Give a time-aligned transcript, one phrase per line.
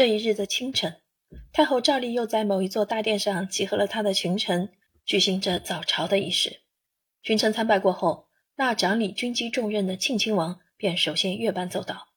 [0.00, 0.98] 这一日的清晨，
[1.52, 4.72] 太后照例又在某一座大殿上集合了她的群臣，
[5.04, 6.62] 举行着早朝的仪式。
[7.22, 12.08] 群臣参拜过后，那掌理军机重任的庆亲王便首先越班奏道：“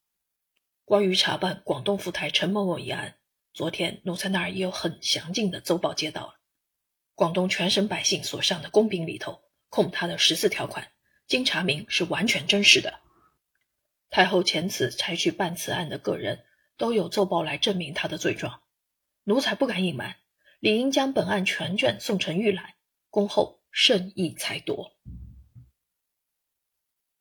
[0.86, 3.16] 关于查办广东府台陈某某一案，
[3.54, 6.36] 昨天奴才那儿也有很详尽的奏报接到了。
[7.16, 10.88] 广东全省百姓所上的公禀里头，控他的十四条款，
[11.28, 13.02] 经查明是完全真实的。
[14.10, 16.46] 太后前次差去办此案的个人。”
[16.84, 18.60] 都有奏报来证明他的罪状，
[19.24, 20.18] 奴才不敢隐瞒，
[20.60, 22.74] 理应将本案全卷送呈御览，
[23.10, 24.92] 恭候圣意裁夺。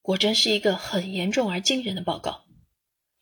[0.01, 2.43] 果真是一个很严重而惊人的报告。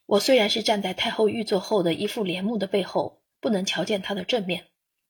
[0.07, 4.69] 我虽然是站在太后御座后的一副帘幕的背后，不能瞧见她的正面，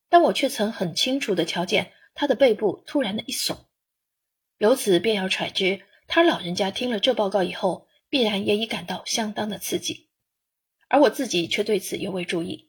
[0.09, 3.57] 但我却曾很清楚的瞧见她的背部突然的一耸，
[4.59, 10.10] 由此便要揣知，他老人家听了这报告以后，必然也已感到相当的刺激。
[10.91, 12.69] 而我自己却对此尤为注意，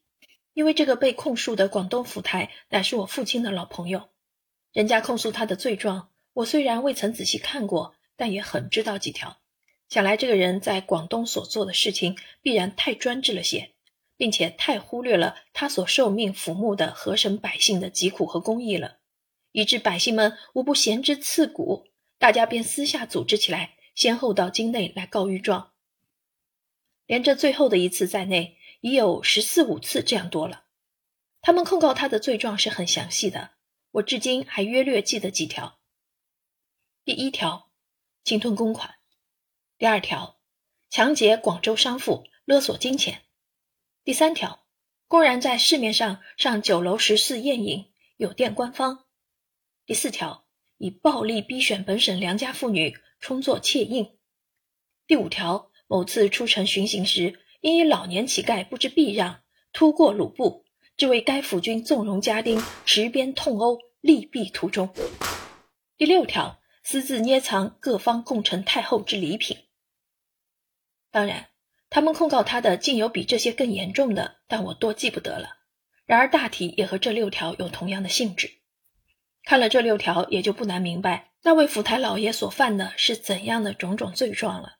[0.53, 4.09] 因为这个被控诉的广东府台乃是我父亲的老朋友，
[4.71, 9.39] 人家控诉他的罪状，我虽然未曾仔细看过，但也很知道几条。
[9.89, 13.71] 想来这个人在广东所做的事情必然太专制了些，
[14.17, 18.99] 并且太忽略了他所受命抚牧的河省百姓的疾苦和公义了，
[19.51, 21.87] 以致百姓们无不嫌之刺骨，
[22.19, 25.70] 大家便私下组织起来，先后到京内来告御状。
[27.11, 30.63] 连这最后的一次在内，已有十四五次这样多了。
[31.41, 33.51] 他们控告他的罪状是很详细的，
[33.91, 35.81] 我至今还约略记得几条。
[37.03, 37.69] 第一条，
[38.23, 38.91] 侵吞公款；
[39.77, 40.39] 第二条，
[40.89, 43.15] 抢劫广州商铺，勒索金钱；
[44.05, 44.65] 第三条，
[45.09, 49.03] 公然在市面上上酒楼食肆宴饮，有电官方；
[49.85, 54.17] 第四条，以暴力逼选本省良家妇女充作妾印；
[55.05, 55.70] 第五条。
[55.91, 59.41] 某次出城巡行时，因一老年乞丐不知避让，
[59.73, 60.63] 突过鲁布，
[60.95, 64.93] 致为该府军纵容家丁持鞭痛殴，力毙途中。
[65.97, 69.57] 第六条，私自捏藏各方共呈太后之礼品。
[71.11, 71.49] 当然，
[71.89, 75.57] 他们控告他的竟有比这些更严重的，但我多记不得了。
[76.05, 78.49] 然而大体也和这六条有同样的性质。
[79.43, 84.77] 看了这六条，也就不难明白那位府台老爷所犯的是怎样的种种罪状了。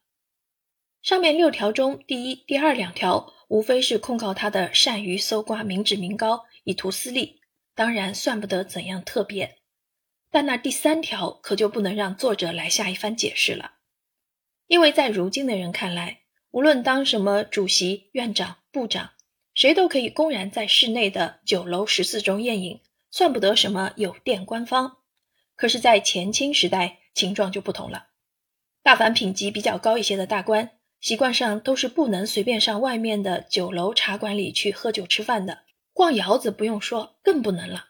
[1.01, 7.41] 上面六条中，第一、第二两条无非是控告他的善于搜刮民脂民膏以图私利，
[7.73, 9.57] 当然算不得怎样特别。
[10.29, 13.73] 但那第三条可就不能让作者来下一番解释了，
[14.67, 19.09] 因为在如今的人看来，无论当什么主席、院长、部长，
[19.55, 22.79] 谁都可以公然在室内的酒楼十四中宴饮，
[23.09, 24.99] 算不得什么有店官方。
[25.55, 28.09] 可是，在前清时代，情状就不同了，
[28.83, 30.71] 大凡品级比较高一些的大官。
[31.01, 35.63] 习惯上都是不能随便上外面的酒楼茶馆里去喝酒吃饭的，
[35.93, 37.87] 逛窑子不用说，更不能了。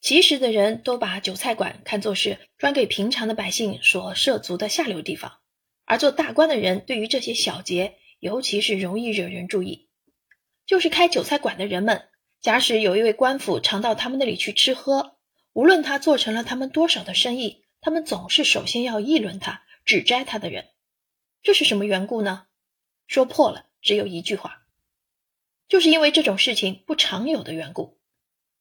[0.00, 5.40] 其实的人都把酒菜馆看作是专给平常的百姓所涉足的下流地方，
[5.84, 9.88] 而做大官的人对于这些小节，尤其是容易惹人注意。
[10.66, 12.08] 就是开酒菜馆的人们，
[12.40, 15.18] 假使有一位官府常到他们那里去吃喝，
[15.52, 20.68] 无论他做成了他们多少的生意，他们总是首先要议论他、指摘他的人。
[21.44, 22.46] 这是什么缘故呢？
[23.06, 24.62] 说破了，只有一句话，
[25.68, 28.00] 就是因为这种事情不常有的缘故。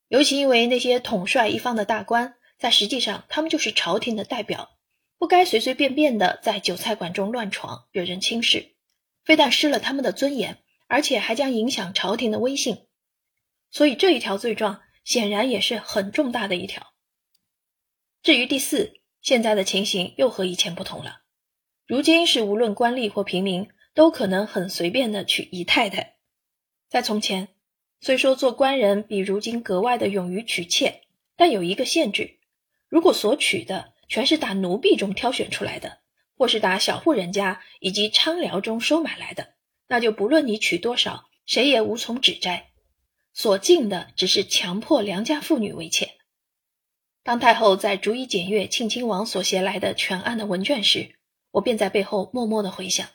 [0.10, 4.78] 尤其因为那些统帅一方的大官，在实际上他们就是朝廷的代表，
[5.18, 8.76] 不该随随便便的在酒菜馆中乱闯，惹人轻视，
[9.24, 12.86] 非但失了他们的尊严，而且还将影响朝廷的威信。
[13.72, 16.94] 所以这一条罪状显然也是很重大的一条。
[18.22, 21.22] 至于第四，现在的情形又和以前不同了。
[21.94, 26.16] 如今是无论官吏或平民都可能很随便的娶姨太太。
[26.90, 27.50] 在从前，
[28.02, 31.02] 虽说做官人比如今格外的勇于娶妾，
[31.36, 32.40] 但有一个限制：
[32.90, 36.00] 如果所娶的全是打奴婢中挑选出来的，
[36.36, 39.54] 或是打小户人家以及娼寮中收买来的，
[39.88, 42.72] 那就不论你娶多少，谁也无从指摘。
[43.34, 46.16] 所禁的只是强迫良家妇女为妾。
[47.22, 51.14] 当太后在逐一检阅庆亲王所携来的全案的文卷时，
[51.54, 53.08] 我便在背后默默的回想。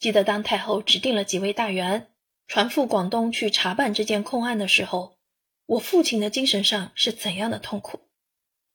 [0.00, 2.10] 记得当太后指定了几位大员
[2.48, 5.16] 传赴广东去查办这件控案的时候，
[5.64, 8.00] 我父亲的精神上是怎样的痛苦，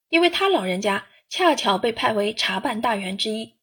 [0.08, 3.56] 因为他老人家恰巧被派为查办大员之一。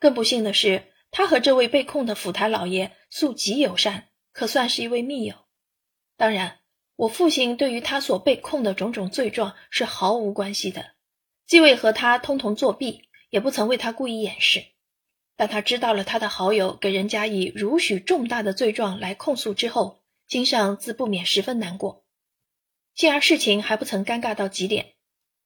[0.00, 5.34] 更不幸的是，他和这位被控的府台老爷素极友善，可算是一位密友。
[6.16, 6.58] 当然，
[6.96, 10.92] 我父亲对于他所被控的种种罪状是毫无关系的，
[11.46, 13.09] 既未和他通同作弊。
[13.30, 14.66] 也不曾为他故意掩饰，
[15.36, 22.04] 但他知道了他的好友给人家以如许重大的罪状来控诉之后，心上自不免十分难过。
[22.94, 24.94] 幸而事情还不曾尴尬到极点。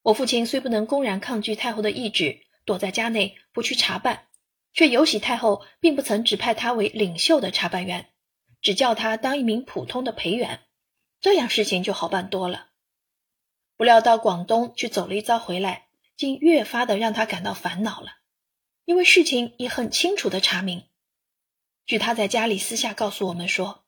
[0.02, 4.26] 我父亲虽不能公然抗拒太后的懿旨，躲在家内不去查办，
[4.72, 8.10] 却有喜太后并不曾指派他为领袖的查办员，
[8.60, 10.60] 只叫他当一名普通的陪员，
[11.20, 12.68] 这样事情就好办多了。
[13.76, 15.83] 不料到广东去走了一遭回来，
[16.16, 18.18] 竟越发的让他感到烦恼了，
[18.84, 20.84] 因为事情已很清楚的查明。
[21.86, 23.84] 据他在家里私下告诉我们说，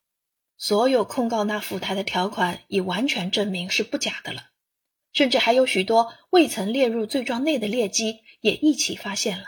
[0.56, 4.50] 所有控告那府台的条款已完全证明是不假的了。
[5.12, 9.46] 甚至还有许多未曾列入罪状内的劣迹也一起发现了，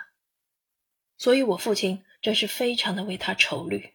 [1.19, 3.93] 所以我父亲真是非常的为他愁虑。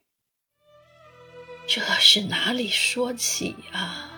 [1.68, 4.12] 这是哪里说起啊？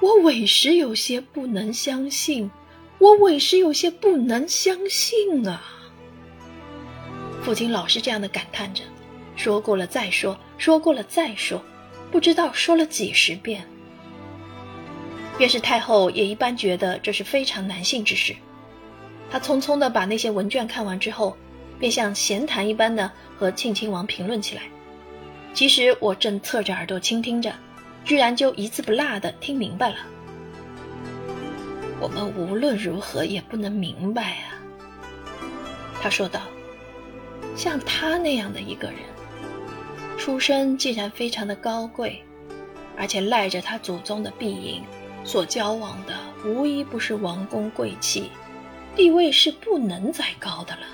[0.00, 2.50] 我委实有些不能相信，
[2.98, 5.62] 我委实有些不能相信啊！
[7.42, 8.82] 父亲老是这样的感叹着，
[9.36, 11.62] 说过了再说，说过了再说，
[12.10, 13.64] 不知道说了几十遍。
[15.36, 18.34] 便是太后也一般觉得这是非常难信之事，
[19.30, 21.36] 她匆匆的把那些文卷看完之后，
[21.78, 24.62] 便像闲谈一般的和庆亲王评论起来。
[25.52, 27.52] 其实我正侧着耳朵倾听着，
[28.04, 29.96] 居然就一字不落的听明白了。
[32.06, 34.54] 我们无论如何也不能明白啊，
[36.00, 36.42] 他说道
[37.58, 38.98] ：“像他那样的一个人，
[40.16, 42.22] 出身竟然非常的高贵，
[42.96, 44.84] 而且赖着他祖宗的庇荫。”
[45.24, 46.14] 所交往的
[46.44, 48.30] 无一不是王公贵戚，
[48.94, 50.86] 地位是不能再高的了。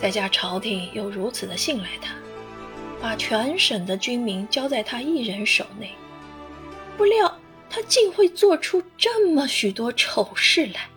[0.00, 2.14] 再加朝廷又如此的信赖他，
[3.02, 5.90] 把全省的军民交在他一人手内，
[6.96, 7.29] 不料
[7.70, 10.88] 他竟会做出这么许多丑事来，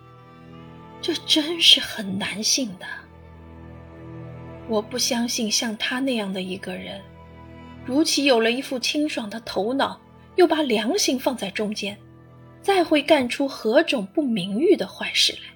[1.00, 2.86] 这真是很难信的。
[4.68, 7.00] 我不相信像他那样的一个人，
[7.86, 10.00] 如其有了一副清爽的头脑，
[10.34, 11.96] 又把良心放在中间。
[12.60, 15.54] 再会干出何种不名誉的坏事来？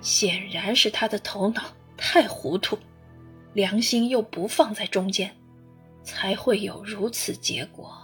[0.00, 1.62] 显然是他的头脑
[1.94, 2.78] 太糊涂，
[3.52, 5.30] 良心又不放在中间，
[6.02, 8.03] 才会有如此结果。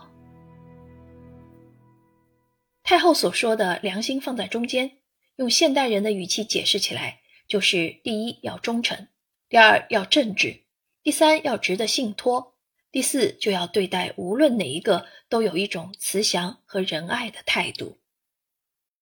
[2.91, 4.99] 太后所说的良心放在中间，
[5.37, 9.07] 用现代人的语气解释起来，就是第一要忠诚，
[9.49, 10.65] 第二要正直，
[11.01, 12.57] 第三要值得信托。
[12.91, 18.00] 第四，就要对待无论哪一个都有一种慈祥和仁爱的态度。